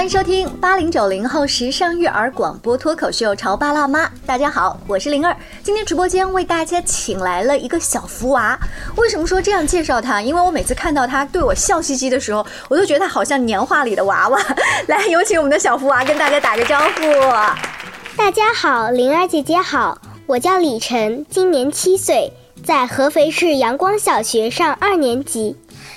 [0.00, 4.06] 欢迎收听八零九零后时尚育儿广播脱口秀《潮爸辣妈》。
[4.24, 5.36] 大家好，我是灵儿。
[5.62, 8.58] 今天直播间为大家请来了一个小福娃。
[8.96, 10.22] 为什么说这样介绍他？
[10.22, 14.42] 因为我每次看到他对我笑嘻嘻的时候，我都觉得他好像年画里的娃娃。
[14.88, 17.02] 来，有请我们的小福娃跟大家打个招呼。
[18.16, 22.32] 大家好，灵儿姐姐好，我叫李晨，今年七岁，
[22.64, 25.56] 在合肥市阳光小学上二年级。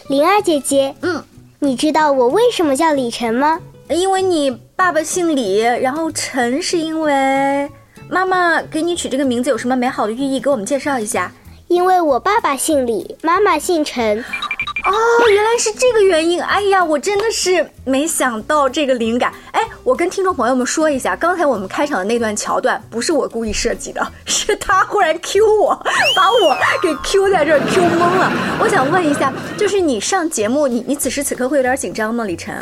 [0.10, 1.24] 灵儿姐姐，嗯，
[1.60, 3.62] 你知道我为什么叫李晨吗？
[3.94, 7.70] 因为你爸爸姓李，然后陈是因为
[8.10, 10.40] 妈妈给你取这个名字有什么美好的寓意？
[10.40, 11.32] 给我们介绍一下。
[11.70, 14.20] 因为我爸爸姓李，妈妈姓陈。
[14.20, 14.94] 哦，
[15.32, 16.40] 原来是这个原因。
[16.44, 19.34] 哎呀，我真的是没想到这个灵感。
[19.52, 25.74] 哎，我跟听众朋友们说一下，刚才我们开场的那段桥段不是我故意设计的，是他忽然 Q 我，
[26.16, 28.32] 把我给 Q 在这儿 Q 懵了。
[28.60, 32.26] 我想问一下，就是你上节目，你你此时此刻会有点紧张吗？
[32.26, 32.54] 李晨，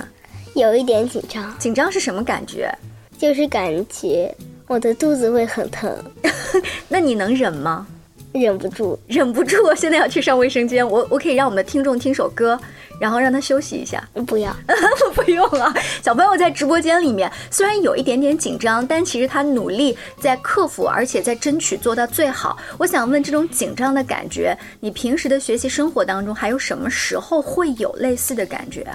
[0.55, 2.69] 有一点紧张，紧张是什么感觉？
[3.17, 4.35] 就是感觉
[4.67, 5.95] 我的肚子会很疼，
[6.89, 7.85] 那你能忍吗？
[8.33, 8.97] 忍不住。
[9.07, 10.87] 忍不住，现在要去上卫生间。
[10.87, 12.59] 我我可以让我们的听众听首歌，
[12.99, 14.01] 然后让他休息一下。
[14.25, 14.55] 不要，
[15.13, 22.57] 不用啊，小朋友在直播间里面虽然有一点点紧张，但其实他努力在克服，而且在争取做到最好。
[22.77, 28.87] 我想问，这种紧张的感觉，你平时的学习生活当中还有什么时候会有类似的感觉？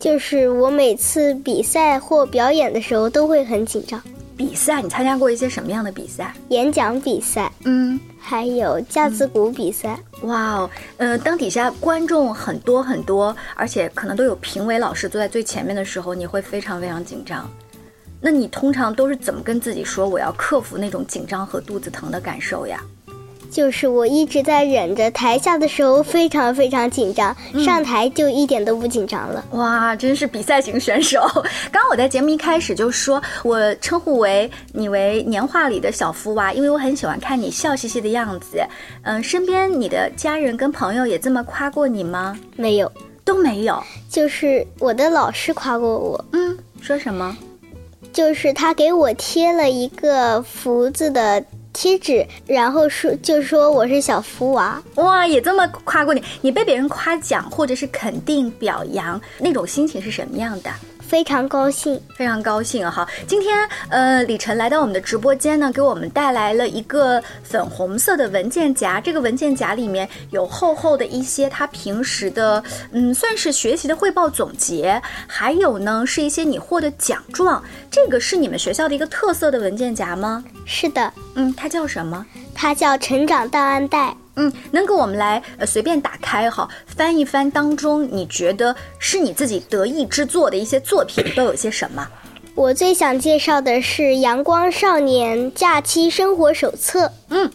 [0.00, 4.02] 就是我每次比赛或表演的时候都会很紧张。
[4.34, 6.34] 比赛，你参加过一些什么样的比赛？
[6.48, 10.00] 演讲比赛，嗯，还有架子鼓比赛。
[10.22, 17.46] 哇哦，呃，当底下观众很多很多，而且可能都有评委老师坐在最前面的时候，你会非常非常紧张。
[18.22, 22.82] 那你通常都是怎么跟自己说我要克服那种紧张和肚子疼的感受呀？
[23.50, 29.44] 就是我一直在忍着，台下的时候非常非常紧张，上台就一点都不紧张了。
[29.50, 31.20] 哇，真是比赛型选手！
[31.72, 38.64] 刚刚我在节目一开始就说，我称呼为你为年画里的小福娃，因为我很喜欢看你笑嘻嘻的样子。
[39.02, 42.38] 嗯，身边你的家人跟朋友也这么夸过你吗？
[42.54, 42.90] 没有，
[43.24, 43.82] 都没有。
[44.08, 47.36] 就是我的老师夸过我，嗯，说什么？
[48.12, 54.82] 就是他给我贴了一个福字的贴纸，然后说就说我是小福娃。
[54.96, 56.22] 哇，也这么夸过你？
[56.40, 60.70] 你被别人夸奖或者是肯定表扬，那种心情是什么样的？
[61.10, 63.04] 非常高兴，非常高兴哈！
[63.26, 69.00] 今天呃，李晨来到我们的直播间呢，给我们带来了一个粉红色的文件夹。
[69.00, 72.62] 这个文件夹里面有厚厚的一些他平时的，
[72.92, 77.60] 嗯，算是学习的汇报总结，还有呢是一些你获的奖状。
[77.90, 80.44] 这个是你们学校的一个特色的文件夹吗？
[80.64, 82.24] 是的，嗯，它叫什么？
[82.54, 84.16] 它叫成长档案袋。
[84.36, 92.06] 嗯，能给我们来呃随便打开哈，翻一翻当中，你觉得是你自己得意之作的一些作品都有些什么？
[92.54, 97.06] 我最想介绍的是《阳光少年假期生活手册》。
[97.28, 97.50] 嗯，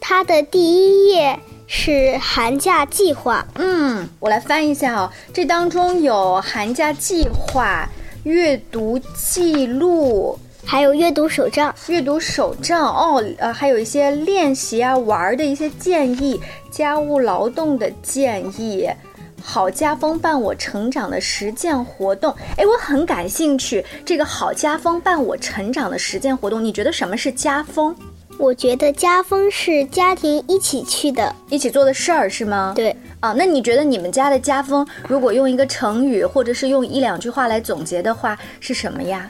[0.00, 3.46] 它的第一页是寒假计划。
[3.56, 7.88] 嗯，我来翻一下哦，这当中有寒假计划、
[8.24, 10.38] 阅读记录。
[10.70, 16.38] 还有阅读手账，阅读手账哦，呃，还有一些练习啊、玩儿的一些建议，
[16.70, 18.86] 家务劳动的建议，
[19.42, 22.30] 好家风伴我成长的实践活动。
[22.58, 27.96] 哎，我很感兴趣，这个好家风伴我成长的实践活动，你觉得什么是家风？
[28.36, 32.74] 我觉得家风是家庭一起去的，一起做的事儿是吗？
[32.76, 32.94] 对。
[33.20, 39.28] 啊，那你觉得你们家的家风，如果用一个成语或者是用一两句话来总结的话，是什么呀？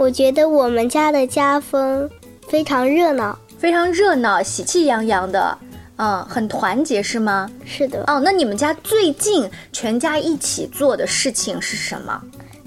[0.00, 2.08] 我觉得我们家的家风
[2.48, 5.58] 非常热闹，非常热闹，喜气洋洋的，
[5.96, 7.50] 嗯，很团结，是吗？
[7.66, 8.02] 是的。
[8.06, 12.18] 哦，那你们家最近全家一起做的事情是什么？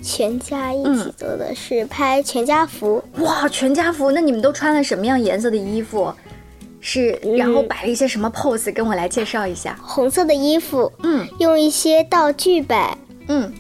[0.03, 3.03] 全家一起做的是拍全家福。
[3.17, 4.11] 哇，全家福！
[4.11, 6.13] 那你们都穿了什么样颜色的衣服？
[6.81, 8.71] 是，然后摆了一些什么 pose？
[8.71, 9.75] 跟我来介绍一下。
[9.81, 12.95] 红色的衣服，嗯，用一些道具摆，
[13.27, 13.51] 嗯，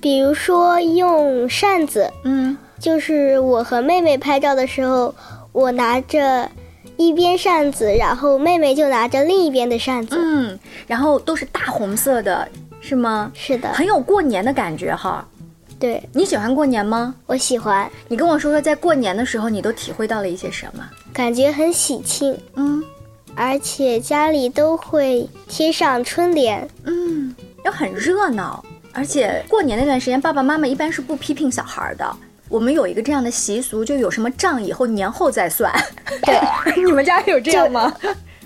[0.00, 2.58] 比如说用扇子，嗯。
[2.78, 5.14] 就是我和妹妹拍照的时候，
[5.52, 6.50] 我拿着
[6.96, 10.16] 一边扇子，然后妹妹就拿着另一边的扇子。
[10.18, 12.48] 嗯，然后都是大红色的，
[12.80, 13.30] 是吗？
[13.34, 15.26] 是的，很有过年的感觉哈。
[15.78, 17.14] 对，你喜欢过年吗？
[17.26, 17.90] 我喜欢。
[18.08, 20.82] 你跟我说说，在过年的时候，你都体会到了一些什么？
[21.12, 22.38] 感觉很喜庆。
[22.54, 22.82] 嗯，
[23.34, 26.66] 而且家里都会贴上春联。
[26.84, 27.34] 嗯，
[27.64, 28.64] 又很热闹。
[28.92, 32.16] 而且过年那段时间，爸爸妈妈一般是不批评小孩的。
[32.48, 35.72] 我们有一个这样的习俗，就有什么账以后年后再算。
[36.22, 36.40] 对，
[36.82, 37.92] 你们家有这样吗？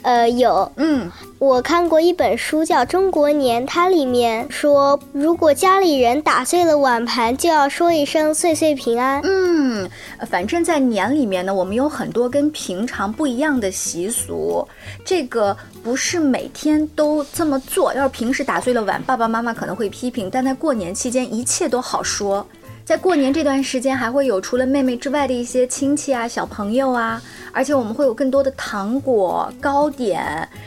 [0.03, 9.21] 呃，有，嗯，我看过一本书叫《中国年》，它里面说，如果家里人打碎了碗盘，就要说一声“岁岁平安”。
[9.29, 9.87] 嗯，
[10.31, 14.67] 反正，在年里面呢，我们有很多跟平常不一样的习俗，
[15.05, 17.93] 这个不是每天都这么做。
[17.93, 22.47] 要是平时打碎了碗，爸爸妈妈可能会批评，但在过年期间，一切都好说。
[22.91, 27.23] 在过年这段时间，还会有除了妹妹之外的一些亲戚啊、小朋友啊，
[27.53, 30.21] 而且我们会有更多的糖果、糕点、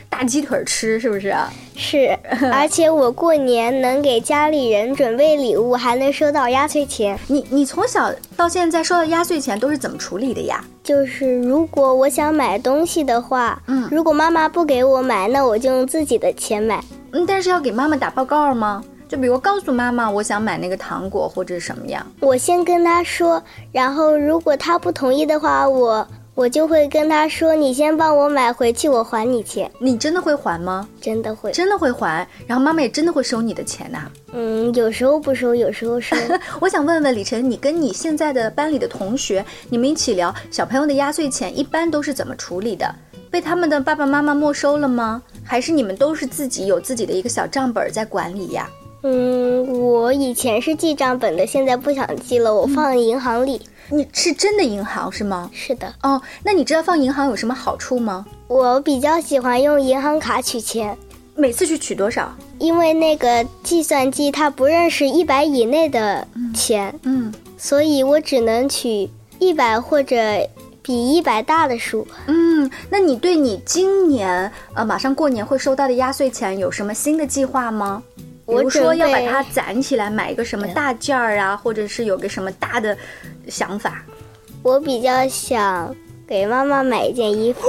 [0.09, 1.35] 大鸡腿吃，是不是？
[1.75, 2.17] 是，
[2.49, 7.19] 而且我过年能给家里人准备礼物，还能收到压岁钱。
[7.27, 10.63] 你你从小到现在收到压岁钱都是怎么处理的呀？
[10.81, 16.81] 就是如果我想买东西的话，嗯如果妈妈不给我买，那我就用自己的钱买。
[17.11, 18.81] 嗯，但是要给妈妈打报告吗？
[19.07, 22.05] 就比如告诉妈妈我想买那个糖果或者什么样。
[22.19, 23.41] 我先跟他说，
[23.71, 29.69] 然后如果他不同意的话，我我就会跟他说，你先帮我买回去，我还你钱。
[29.79, 30.87] 你真的会还吗？
[30.99, 36.15] 真的会，真的会还，然后妈妈也真的会收你的钱呐、嗯，有时候不收，有时候收。
[36.59, 42.95] 我想问问李晨，你跟你现在的班里的同学，你们一起聊小朋友的压岁钱一般都是怎么处理的？
[43.29, 45.21] 被他们的爸爸妈妈没收了吗？
[45.43, 48.69] 还是你们都是自己有自己的一个小账本在管理呀？
[49.03, 53.61] 嗯，我以前是记账本的，现在不想记了，我放银行里。
[53.89, 55.51] 你是真的银行是吗？
[55.53, 58.25] 是的，哦，那你知道放银行有什么好处吗？
[58.47, 60.97] 我比较喜欢用银行卡取钱，
[61.35, 62.33] 每次去取多少？
[62.59, 66.25] 因为那个计算机它不认识一百以内的
[66.55, 70.15] 钱，嗯所以我只能取一百或者
[70.81, 72.07] 比一百大的数。
[72.27, 78.01] 嗯，那你对你今年呃马上过年会收到的压岁钱有什么新的计划吗？
[78.45, 82.97] 比我如说要把它攒起来，买一个什么大件儿啊，或者是有个什么大的
[83.47, 84.03] 想法。
[84.61, 85.95] 我比较想
[86.27, 87.61] 给妈妈买一件衣服。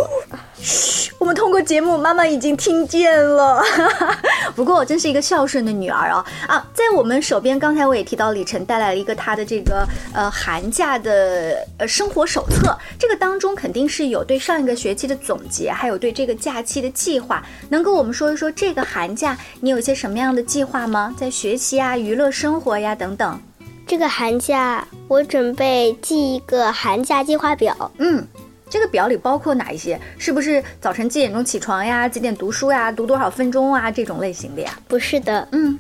[1.24, 3.62] 我们通过节目，妈妈已经听见了。
[4.54, 6.66] 不过我真是一个孝顺的女儿啊啊！
[6.74, 17.42] 在我们手边，刚才我也提到李晨带来了一个他的这个呃寒假的呃生活手册，这个当中肯定是有对上一个学期的总结，还有对这个假期的计划。
[17.70, 21.14] 能跟我们说一说这个寒假你有一些什么样的计划吗？
[21.16, 23.40] 在学习啊、娱乐生活呀等等。
[23.86, 27.90] 这个寒假我准备记一个寒假计划表。
[27.98, 28.26] 嗯，
[28.74, 30.00] 这个表里包括哪一些？
[30.18, 32.08] 是不是早晨几点钟起床呀？
[32.08, 32.90] 几点读书呀？
[32.90, 33.88] 读多少分钟啊？
[33.88, 34.76] 这种类型的呀？
[34.88, 35.78] 不是的，嗯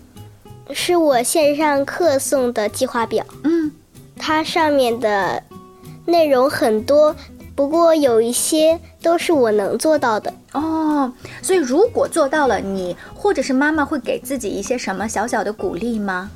[0.70, 3.72] 是我线上课送的计划表，嗯。
[4.16, 5.42] 它上面的
[6.06, 7.16] 内容很多，
[7.56, 10.32] 不过有一些都是我能做到的。
[10.52, 11.12] 哦，
[11.42, 16.30] 所以如果做到了，你或者是妈妈会给自己一些什么小小的鼓励吗？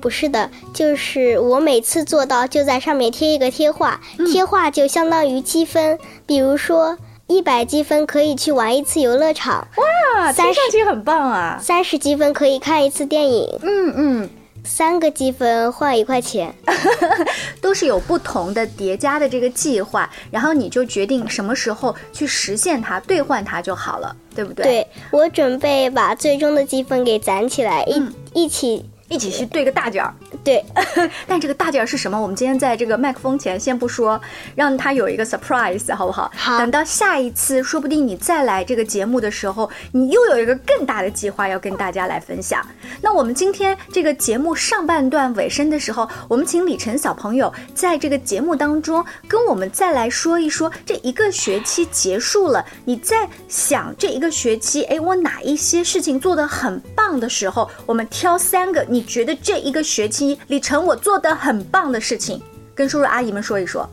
[0.00, 4.00] 不是的，就是我每次做到就在上面贴一个贴画，
[4.30, 5.98] 贴画就相当于积分。
[6.26, 6.96] 比如说
[7.26, 11.58] 一百积分可以去玩一次游乐场，哇，三十听上去很棒啊！
[11.60, 14.30] 三十积分可以看一次电影，嗯嗯，
[14.64, 16.54] 三个积分换一块钱。
[17.60, 30.14] 都是有不同的叠加的这个计划，然后你就决定什么时候去实现它、兑换它就好了，对不对？，对我准备把最终的积分给攒起来，一、嗯一起一起去对个大卷儿。
[30.44, 30.64] 对。
[31.26, 32.20] 但这个大卷儿是什么？
[32.20, 34.20] 我们今天在这个麦克风前先不说，
[34.54, 36.30] 让他有一个 surprise，好不好？
[36.36, 42.64] 好等到下一次，说不定你再来这个节目的时候，你又有一个更大的计划要跟大家来分享。
[43.00, 62.40] 那我们今天这个节目上半段尾声的时候，我们请李晨小朋友在这个节目当中跟我们再来说一说，这一个学期结束了，你在想这一个学期，哎，我哪一些事情做得很棒的时候，我们挑三个你觉得这一个学期李晨我做的很棒的事情，
[62.74, 63.88] 跟叔叔阿姨们说一说。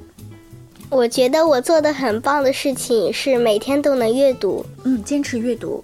[0.89, 5.83] 我觉得我做的很棒的事情是每天都能阅读，嗯，坚持阅读。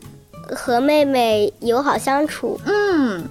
[0.54, 3.24] 和妹妹友好相处，嗯，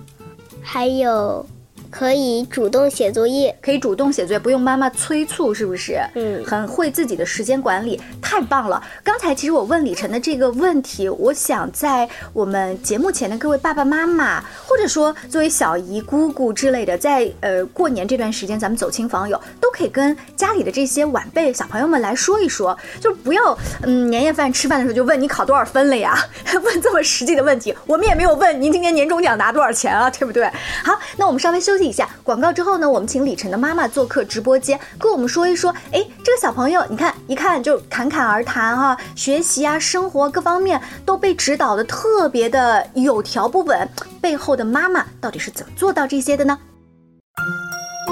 [0.63, 1.45] 还有
[1.91, 3.57] 可以主动写作业。
[3.61, 6.01] 可以主动写作业，不用妈妈催促，是不是？
[6.15, 8.83] 嗯很会自己的时间管理，太棒了。
[9.03, 26.17] 刚才其实我问李晨的这个问题，我想在我们节目前的各位爸爸妈妈，或者说作为小姨、姑姑之类的，在呃过年这段时间，咱们走亲访友，都可以跟家里的这些晚辈小朋友们来说一说，就不要嗯年夜饭吃饭的时候就问你考多少分了呀，
[26.63, 30.45] 问这么实际的问题，我们也没有问您今年年终奖拿多少钱啊，对不对？
[30.85, 43.89] 好，那我们稍微休息一下，广告之后呢，我们请李晨的妈妈做客直播间，跟我们说一说，哎，这个小朋友，你看一看就侃侃而谈哈、学习啊、生活各方面都被指导的特别的有条不紊，
[44.21, 46.59] 背后的妈妈到底是怎么做到这些的呢？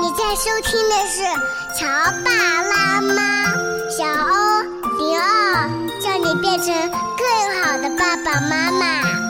[0.00, 1.22] 你在收听的是
[1.76, 1.86] 《乔
[2.24, 2.30] 爸
[2.62, 3.52] 拉妈》，
[3.90, 4.62] 小欧
[4.98, 5.68] 零二，
[6.00, 6.66] 叫你变成
[7.18, 9.27] 更好的爸爸妈妈。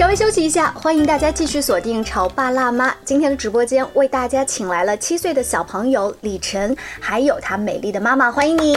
[0.00, 2.88] 稍微休息一下，欢迎大家继续锁定《潮爸辣妈》。
[3.04, 8.74] 今天的直播间为大家请来了七岁的小朋友李晨，还有他美丽的妈妈，欢迎你！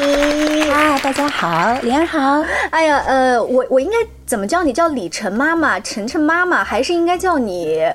[0.70, 2.44] 嗨，大家好，莲儿好。
[2.72, 4.74] 哎呀，呃，我我应该怎么叫你？
[4.74, 7.90] 叫李晨妈妈、晨晨妈妈，还是应该叫你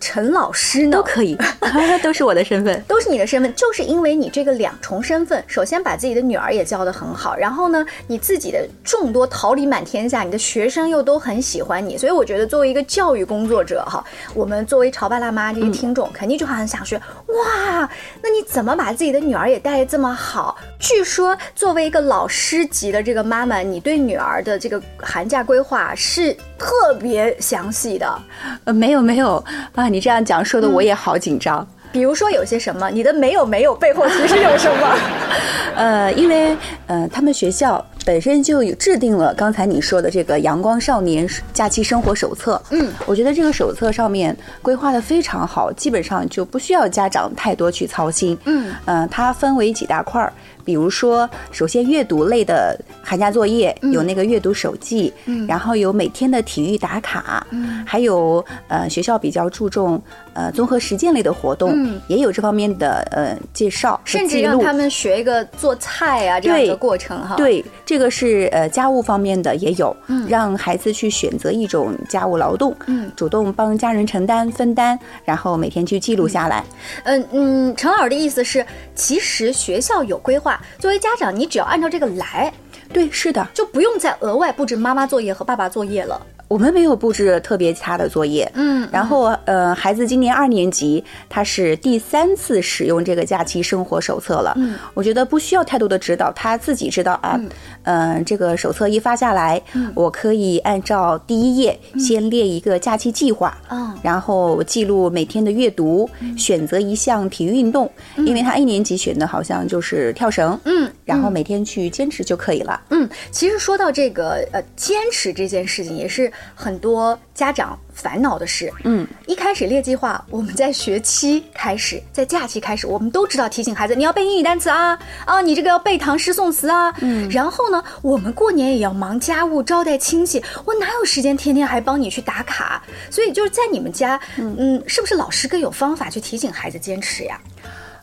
[0.00, 0.92] 陈老师呢？
[0.92, 1.36] 都可以，
[2.02, 2.82] 都是我的身份。
[2.86, 17.88] 都是你的身份，就是因为你这个两重身份，首先把自己的女儿也教得很好，然后呢，你自己的众多桃李满天下，你的学生又都很喜欢你，所以我觉得作为一个教育工作者哈，我们作为潮爸辣妈这些听众，肯定就很想说，哇，
[18.22, 20.56] 那你怎么把自己的女儿也带得这么好？
[20.78, 28.22] 据说作为一个老师级的这个妈妈，你对女儿的这个寒假规划是特别详细的。
[28.64, 31.66] 呃，没有没有啊，你这样讲说的我也好紧张。
[31.90, 34.94] 比如说有些什么，你的没有没有背后其实有什么？
[35.74, 36.54] 呃，因为
[36.86, 42.60] 呃，他们学校本身就有制定了刚才你说的这个阳光少年假期生活手册。
[42.70, 48.36] 嗯，我觉得这个手册上面规划的非常好，基本上就不需要家长太多去操心。
[48.44, 50.30] 嗯，呃，它分为几大块儿。
[50.68, 55.46] 比如说，首先阅读类的寒假作业有那个阅读手记，嗯。
[55.46, 57.82] 然后有每天的体育打卡，嗯。
[57.86, 59.98] 还有呃学校比较注重
[60.34, 61.98] 呃综合实践类的活动，嗯。
[62.08, 64.42] 也有这方面的呃介绍甚至。
[64.42, 70.26] 让他们学一个做菜啊这样的过程哈。，对，这个是呃家务方面的也有，嗯。
[70.28, 73.10] 让孩子去选择一种家务劳动，嗯。
[73.16, 76.62] 主动帮家人承担分担，然后每天去记录下来。
[77.04, 78.62] 嗯嗯，陈老师的意思是，
[78.94, 82.52] 其实学校有规划，作为家长，你只要按照这个来，
[82.92, 86.26] 对，是的，就不用再额外布置妈妈作业和爸爸作业了。
[86.48, 94.54] 我们没有布置特别其他的作业，嗯然后呃，孩子今年二年级，他是第三次使用这个假期生活手册了。
[94.56, 97.38] 嗯，我觉得不需要太多的指导，他自己知道啊。
[97.82, 103.56] 嗯、这个手册一发下来，嗯我可以按照第一页先列一个假期计划。
[103.70, 112.80] 嗯然后记录每天的阅读，选择一项体育运动，因为他一年级选的好像就是跳绳，嗯然后每天去坚持就可以了。
[112.90, 118.72] 嗯，其实说到这个呃坚持这件事情，也是很多家长烦恼的事。
[118.84, 126.92] 嗯，一开始列计划，我们在学期开始，在假期开始，我们都知道提醒孩子你要背英语单词啊，啊，你这个要背唐诗宋词啊。
[127.00, 132.82] 嗯，然后呢，我们过年也要忙家务、招待亲戚，我哪有时间天天还帮你去打卡？
[133.10, 137.40] 所以就是在你们家，嗯，是不是老师更有方法去提醒孩子坚持呀？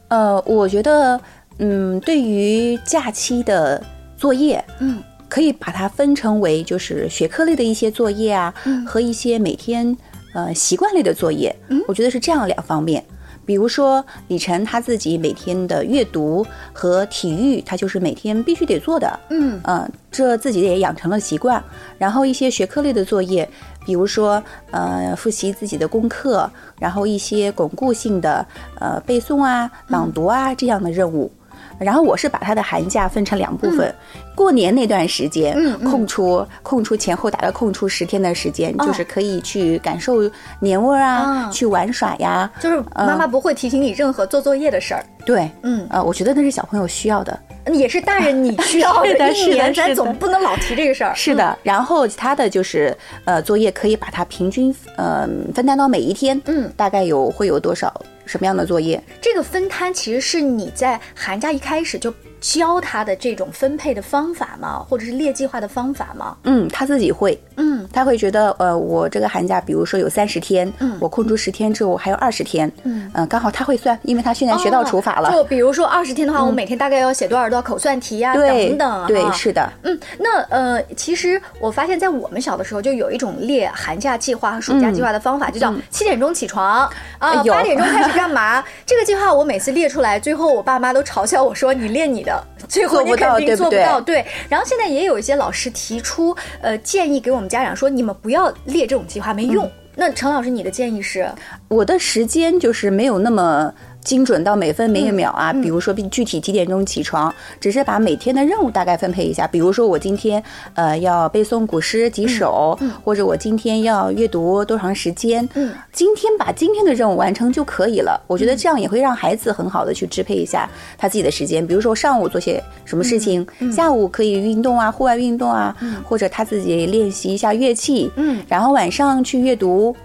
[0.08, 1.20] 呃，我觉得，
[1.58, 3.84] 嗯，对于假期的
[4.16, 5.02] 作业，嗯，
[5.36, 9.94] 可以把它分成为就是学科类的一些作业啊，嗯和一些每天
[10.34, 11.54] 呃习惯类的作业。
[11.68, 13.04] 嗯我觉得是这样两方面。
[13.46, 19.20] 比如说李晨他自己每天的阅读和体育，他就是每天必须得做的。
[19.30, 21.62] 嗯嗯，这自己也养成了习惯。
[21.98, 23.48] 然后一些学科类的作业，
[23.86, 26.50] 比如说呃复习自己的功课，
[26.80, 28.48] 然后一些巩固性的
[28.80, 31.30] 呃背诵啊、朗读啊这样的任务。
[31.80, 33.94] 然后我是把他的寒假分成两部分，
[34.36, 40.22] 过年那段时间，嗯嗯空出空出前后大概空出十天的时间，哦就是可以去感受
[40.60, 42.50] 年味儿啊，哦去玩耍呀。
[42.60, 45.06] 就是妈妈不会提醒你任何做作业的事儿。
[45.26, 47.38] 对，嗯呃，我觉得那是小朋友需要的。
[47.74, 51.16] 也是大人你需要 是的一年咱总不能老提这个事儿。
[51.16, 57.92] 是的，然后其他的就是呃作业可以把它平均呃分担到每一天，嗯大概有会有多少
[58.26, 59.02] 什么样的作业？
[59.22, 64.80] 这个分摊其实是你在寒假一开始就教他的这种分配的方法吗？
[64.88, 66.38] 或者是列计划的方法吗？
[66.44, 75.32] 嗯，他自己会，嗯他会觉得呃我这个寒假比如说有三十天，嗯我空出十天之后我还有二十天，嗯呃刚好他会算，因为他现在学到除法了。
[75.32, 79.08] 就比如说二十天的话，我每天大概要写多少多少口算题呀、对等等。
[79.08, 88.62] 对是的，嗯，那呃，其实我发现，在我们小的时候就有一种列寒假计划和暑假计划的方法，就叫七点钟起床啊，有八点钟开始干嘛？
[88.86, 94.26] 这个计划我每次列出来，最后我爸妈都嘲笑我说：“你列你的， 最后你做不到肯定对不对做不到。”对。
[94.50, 99.70] 然后现在也有一些老师提出呃建议给我们家长说：“你们不要列这种计划，没用。
[99.96, 101.30] 那陈老师，你的建议是？
[101.70, 103.74] 我的时间就是没有那么
[104.06, 109.46] 精准到每分每秒啊，嗯比如说具体几点钟起床，只是把每天的任务大概分配一下。
[109.48, 110.42] 比如说我今天
[110.76, 118.22] 呃要背诵古诗几首，或者我今天要阅读多长时间，嗯，今天把今天的任务完成就可以了。
[118.28, 121.66] 我觉得这样也会让孩子很好的去支配一下他自己的时间。
[121.66, 129.96] 比如说上午做些什么事情，下午可以运动啊，户外运动啊，或者他自己练习一下乐器，嗯，然后晚上去阅读。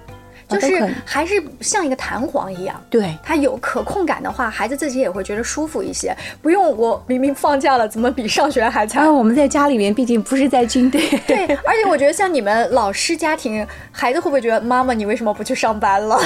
[0.51, 2.81] 就是还是像一个弹簧一样。
[2.91, 9.13] 对，它有可控感的话，孩子自己也会觉得舒服一些，不用我明明放假了，怎么比上学还惨啊，？
[9.13, 16.19] 我们在家里面毕竟不是在军队，对， 而且我觉得像你们老师家庭，孩子会不会觉得妈妈你为什么不去上班了？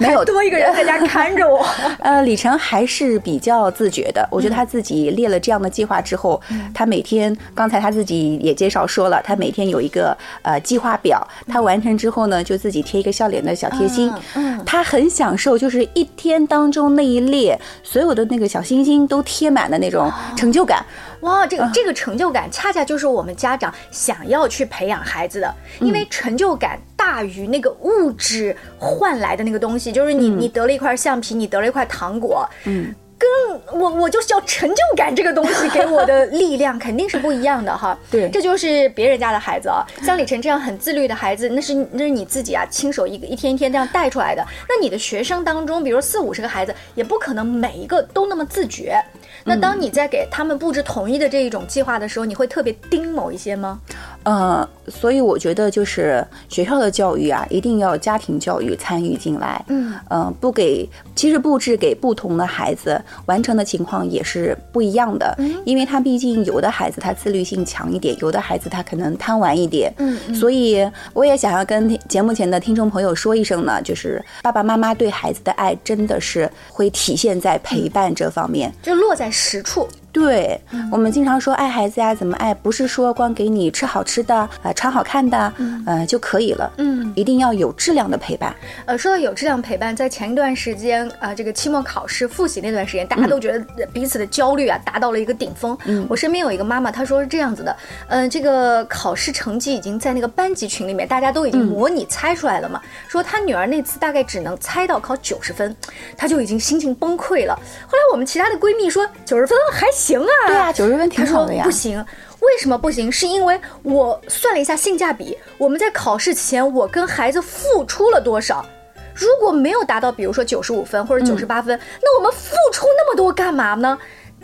[0.00, 1.66] 没有多一个人在家看着我。
[2.00, 4.26] 呃，李晨还是比较自觉的。
[4.30, 6.40] 我觉得他自己列了这样的计划之后，
[6.72, 14.12] 他每天，刚才他自己也介绍说了，他每天有一个呃计划表，他完成之后呢，就自己贴一个笑脸的小贴心。
[14.34, 20.84] 嗯他很享受，就是一天当中那一列所有的那个小星星都贴满的那种成就感。
[21.20, 32.94] 哇，这个这个成就感，恰恰就是我们家长想要去培养孩子的，因为成就感大于那个物质换来的那个东西，就是你你得了一块橡皮，你得了一块糖果，嗯。
[33.18, 37.98] 跟我我就是要成就感这个东西给我的力量肯定是不一样的哈。
[38.10, 44.44] 对这就是别人家的孩子啊，像李晨这样很自律的孩子，那是那是你自己啊亲手一个一天一天这样带出来的。
[44.68, 49.02] 那你的学生当中，比如四五十个孩子，也不可能每一个都那么自觉。
[49.44, 53.80] 那当你在给他们布置统一的这一种计划的时候，你会特别盯某一些吗？
[54.28, 59.64] 呃，所以我觉得就是学校的教育啊，一定要家庭教育参与进来。
[59.68, 69.90] 嗯，呃，不给，其实布置给不同的孩子完成的情况也是不一样的，因为他毕竟有的孩子他自律性强一点，有的孩子他可能贪玩一点。
[69.96, 78.70] 嗯嗯所以我也想要跟听节目前的听众朋友说一声呢，就是爸爸妈妈对孩子的爱真的是会体现在陪伴这方面。
[78.82, 79.88] 就落在实处。
[80.18, 80.60] 对、
[80.90, 82.52] 我们经常说爱孩子呀，怎么爱？
[82.52, 85.52] 不是说光给你吃好吃的，呃，穿好看的，
[85.86, 86.70] 呃就可以了。
[86.78, 88.54] 嗯，一定要有质量的陪伴。
[88.84, 95.76] 呃，说到有质量陪伴，在前一段时间啊、呃这个期末考试复习那段时间，大家都觉得彼此的焦虑啊达到了一个顶峰。
[95.84, 97.76] 嗯，我身边有一个妈妈，她说是这样子的，
[98.08, 105.74] 嗯、这个考试成绩已经在那个班级群里面，大家都已经模拟猜出来了嘛，说她女儿那次大概只能猜到考九十分，
[106.16, 107.54] 她就已经心情崩溃了。
[107.86, 112.04] 后来我们其他的闺蜜说九十分还行啊，对啊九十分挺好的呀不行。
[112.40, 113.10] 为什么不行？
[113.10, 118.64] 是因为我算了一下性价比，我们在考试前我跟孩子付出了多少。
[119.12, 123.98] 如果没有达到，比如说九十五分或者九十八分，那我们付出那么多干嘛呢？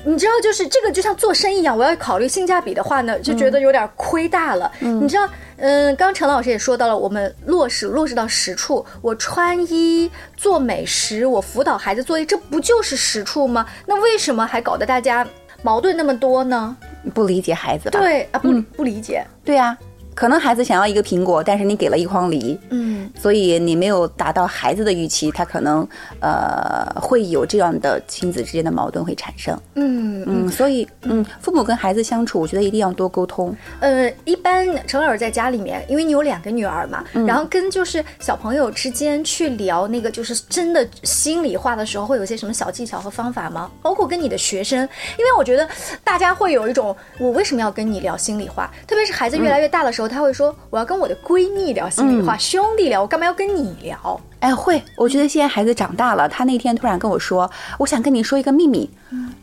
[0.05, 4.71] 你知道，就是这个就像做生意一样，我要考虑性价比的话呢，就觉得有点亏大了。
[4.81, 13.65] 你知道，嗯，刚刚陈老师也说到了，我们落实落实到实处，我穿衣、做美食，我辅导孩子作业，这不就是实处吗？
[13.87, 15.25] 那为什么还搞得大家
[15.65, 16.77] 矛盾那么多呢？
[17.15, 17.99] 不理解孩子吧？
[17.99, 19.27] 对啊，不、不理解。
[19.43, 19.77] 对啊，
[20.15, 25.87] 可能孩子想要一个苹果，但是你给了一筐梨，嗯，所以你没有达到孩子的预期，他可能
[26.21, 29.59] 呃会有这样的亲子之间的矛盾会产生。
[29.75, 33.55] 嗯嗯，所以嗯，父母跟孩子相处，我觉得一定要多沟通。
[33.81, 43.71] 呃，一般陈老师在家里面，因为你有两个女儿嘛，然后跟就是小朋友之间去聊那个就是真的心里话的时候，会有些什么小技巧和方法吗？
[43.83, 44.81] 包括跟你的学生，
[45.19, 45.69] 因为我觉得
[46.03, 48.71] 大家会有一种我为什么要跟你聊心里话？
[48.87, 54.21] 特别是孩子越来越大的时候，他会说我要跟我的闺蜜聊心里话，兄弟聊，我干嘛要跟你聊？
[54.41, 58.89] 哎，会，我觉得现在孩子长大了，他那天突然跟我说，我想跟你说一个秘密。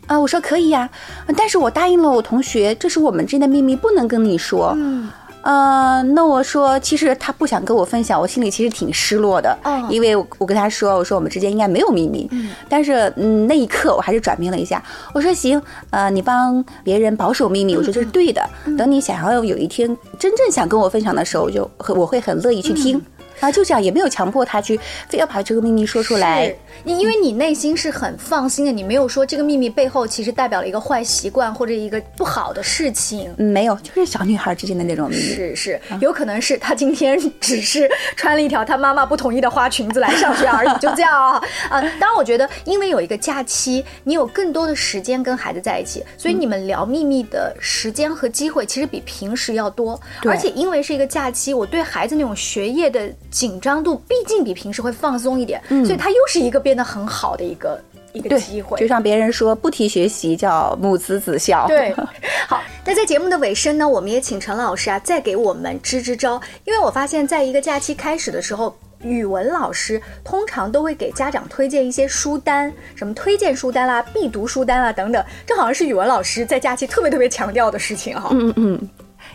[0.06, 0.88] 啊，我说可以呀、
[1.36, 4.74] 但是我答应了我同学，这是我们之间的秘密，不能跟你说。
[4.76, 5.08] 嗯，
[5.42, 18.42] 呃，那我说，其实他不想跟我分享，我心里其实挺失落的，哦因为我我跟他说，我说我们之间应该没有秘密，嗯但是嗯，那一刻我还是转变了一下，我说行，呃，你帮别人保守秘密，我说这是对的，
[18.78, 23.02] 等你想要有一天真正想跟我分享的时候，我就很我会很乐意去听。
[23.42, 24.78] 啊，就这样，也没有强迫他去
[25.08, 26.54] 非要把这个秘密说出来。
[26.84, 33.34] 你因为你内心是很放心的，你没有说这个秘密背后其实代表了一个坏习惯或者一个不好的事情。
[33.38, 35.22] 嗯，没有，就是小女孩之间的那种秘密。
[35.22, 41.80] 是是，有可能是她今天只是穿了一条她妈妈不同意的花裙子来上学而已，就这样啊啊！
[41.98, 50.00] 当然，我觉得因为有一个假期，你有更多的时间跟孩子在一起，所以你们聊秘密的时间和机会其实比平时要多。
[50.24, 58.78] 而且因为是一个假期，我对孩子那种学业的紧张度毕竟比平时会放松一点，所以它又是一个变得很好的一个一个机会，。
[58.78, 61.66] 就像别人说，不提学习叫母慈子孝。
[61.66, 61.92] 对，
[62.46, 68.76] 好，那在节目的尾声呢，我们也请陈老师啊，再给我们支支招，因为我发现，在一个假期开始的时候。
[69.04, 78.28] 语文老师通常都会给家长推荐一些书单，什么推荐书单啦、必读书单啦等等，这好像是语文老师在假期特别特别强调的事情哈。
[78.30, 78.80] 嗯嗯，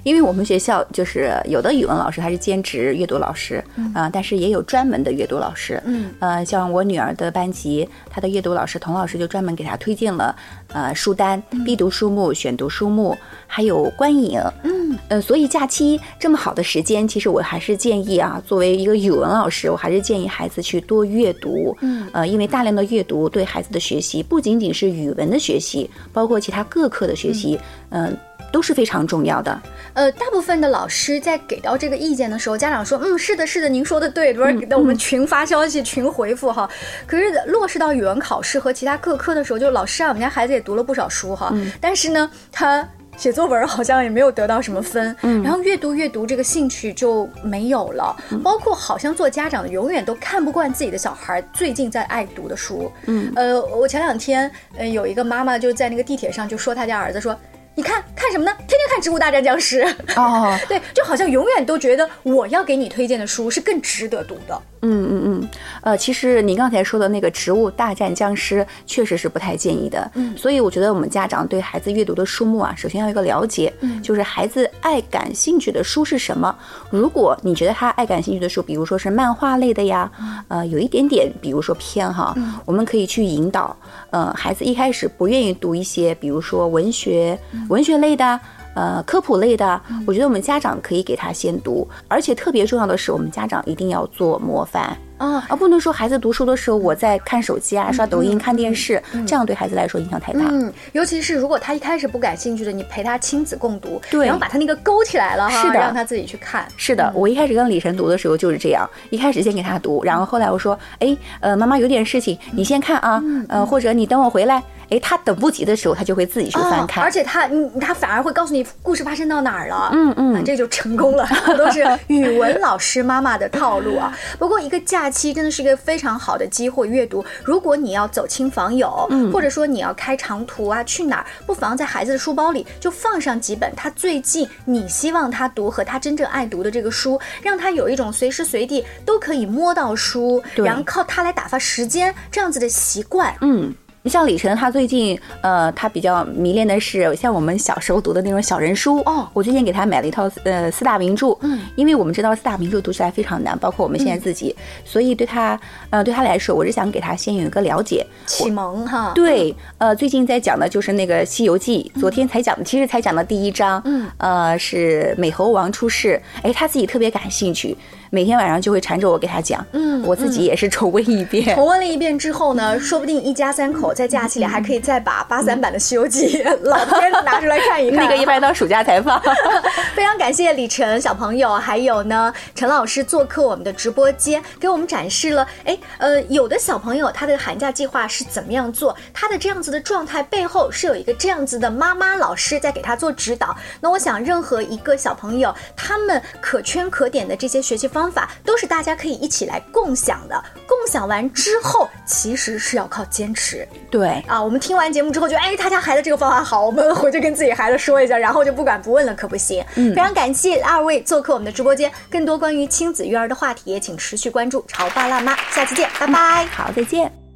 [0.08, 3.62] 因为我们学校就是有的语文老师他是兼职阅读老师，
[3.94, 5.84] 啊、但是也有专门的阅读老师。
[5.84, 10.34] 嗯，呃，像我女儿的班级，她的阅读老师童老师就专门给她推荐了
[10.72, 13.18] 呃书单、必读书目、选读书目，
[13.48, 14.40] 还有观影。
[14.64, 14.77] 嗯，
[15.10, 21.76] 呃，所以假期这么好的时间，其实我还是建议啊，作为一个语文老师，我还是建议孩子去多阅读。
[21.82, 28.16] 嗯，呃，因为大量的阅读对孩子的学习，不仅仅是语文的学习，包括其他各科的学习，嗯、
[28.52, 29.62] 都是非常重要的。
[29.94, 36.70] 呃，大部分的老师在给到这个意见的时候，家长说，嗯，是的，是的，您说的对，多少给到我们群发消息、群回复哈。
[37.06, 42.88] 可是落实到语文考试和其他各科的时候，就老师啊，我们家孩子也读了不少书哈，但是呢，他。
[43.18, 57.36] 写作文好像也没有得到什么分，嗯，然后阅读阅读这个兴趣就没有了，包括好像做家长的永远都看不惯自己的小孩最近在爱读的书，嗯，呃，我前两天呃有一个妈妈就在那个地铁上就说她家儿子说。
[57.78, 58.52] 你看看什么呢？
[58.58, 59.84] 天天看《植物大战僵尸》
[60.20, 64.60] 哦， 对，就好像永远都觉得我要给你推荐的书是更值得读的。
[64.82, 65.50] 嗯嗯嗯，
[65.82, 70.10] 呃，其实您刚才说的那个《植物大战僵尸》确实是不太建议的。
[70.16, 76.56] 嗯，所以我觉得我们家长对孩子阅读的书目啊，首先要有一个了解，嗯，就是孩子爱感兴趣的书是什么。
[76.90, 80.12] 如果你觉得他爱感兴趣的书，比如说是漫画类的呀，
[80.48, 82.36] 呃，有一点点，比如说偏哈，
[82.66, 83.76] 我们可以去引导。
[84.10, 87.38] 呃，孩子一开始不愿意读一些，比如说文学、
[87.70, 88.40] 文学类的。
[88.76, 100.42] 呃，科普类的，我觉得我们家长可以给他先读，而且特别重要的是，我们家长一定要做模范啊，而不能说孩子读书的时候我在看手机啊、刷抖音、看电视，这样对孩子来说影响太大。
[100.50, 106.68] 嗯，尤其是如果他一开始不感兴趣的，你陪他亲子共读，对然后把他那个勾起来了哈，是的让他自己去看。
[106.78, 114.62] 是的，我一开始跟李晨读的时候就是这样，一开始先给他读，然后后来我说，哎，呃，妈妈有点事情，你先看啊，呃，或者你等我回来。
[114.90, 121.28] 哎，他等不及的时候，他就会自己去翻看，哦而且他，嗯，他反而会告诉你故事发生到哪儿了，嗯嗯啊这就成功了，
[121.58, 124.18] 都是语文老师妈妈的套路啊。
[124.40, 143.34] 不过一个假期真的是一个非常好的机会阅读，如果你要走亲访友，嗯或者说你要开长途啊，去哪儿，不妨在孩子的书包里就放上几本他最近你希望他读和他真正爱读的这个书，让他有一种随时随地都可以摸到书，然后靠它来打发时间这样子的习惯。
[143.40, 143.74] 嗯。
[144.08, 158.08] 你像李晨，他最近呃，他比较迷恋的是像我们小时候读的那种小人书哦我最近给他买了一套呃四大名著，嗯，因为我们知道四大名著读起来非常难，包括我们现在自己，所以对他呃对他来说，我是想给他先有一个了解。
[158.26, 167.76] 启蒙哈，对，呃，最近在讲的就是那个《西游记》，昨天才讲的，其实才讲的第一章，嗯，呃，是美猴王出世，哎，他自己特别感兴趣，
[168.10, 178.06] 每天晚上就会缠着我给他讲，嗯我自己也是重温一遍，重温了一遍之后呢，说不定一家三口在假期里还可以再把八三版的《西游记》 老片子拿出来看一看。
[178.06, 179.22] 那个一般到暑假才放。
[179.96, 193.56] 非常感谢李晨小朋友，还有呢陈老师做客我们的直播间，给我们展示了，哎，呃，有的小朋友他的寒假计划是怎么样做，他的这样子的状态背后是有一个这样子的妈妈老师在给他做指导。
[193.82, 200.44] 那我想，任何一个小朋友，他们可圈可点的这些学习方法，都是大家可以一起来共享的。
[200.68, 203.68] 共享完之后，其实是要靠坚持。
[203.90, 209.66] 对，啊，我们听完节目之后觉得，哎，他家孩子这个方法好，我们回去跟自己孩子说一下，然后就不管不问了，可不行。
[209.76, 216.46] 嗯，非常感谢二位做客我们的直播间，更多关于亲子育儿的话题，也请持续关注潮爸辣妈，下期见，拜拜。
[216.48, 217.27] 好，再见。